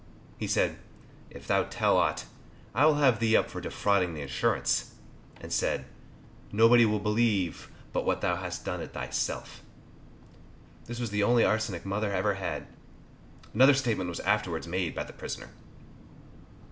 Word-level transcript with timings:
He 0.39 0.47
said, 0.47 0.77
"If 1.29 1.45
thou 1.45 1.61
tell 1.65 1.95
aught, 1.95 2.25
I 2.73 2.87
will 2.87 2.95
have 2.95 3.19
thee 3.19 3.37
up 3.37 3.51
for 3.51 3.61
defrauding 3.61 4.15
the 4.15 4.23
insurance," 4.23 4.95
and 5.39 5.53
said, 5.53 5.85
"Nobody 6.51 6.87
will 6.87 6.97
believe 6.97 7.69
but 7.93 8.03
what 8.03 8.21
thou 8.21 8.37
hast 8.37 8.65
done 8.65 8.81
it 8.81 8.93
thyself." 8.93 9.61
This 10.85 10.99
was 10.99 11.11
the 11.11 11.21
only 11.21 11.45
arsenic 11.45 11.85
my 11.85 11.97
mother 11.97 12.11
ever 12.13 12.33
had. 12.33 12.65
Another 13.53 13.75
statement 13.75 14.09
was 14.09 14.19
afterwards 14.21 14.65
made 14.67 14.95
by 14.95 15.03
the 15.03 15.13
prisoner. 15.13 15.49